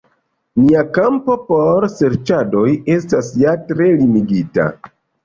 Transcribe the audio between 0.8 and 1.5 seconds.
kampo